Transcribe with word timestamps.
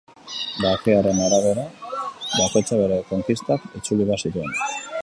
Bake 0.63 0.95
haren 0.99 1.19
arabera, 1.25 1.67
bakoitzak 1.93 2.85
bere 2.85 2.99
konkistak 3.13 3.71
itzuli 3.83 4.11
behar 4.11 4.27
zituen. 4.31 4.61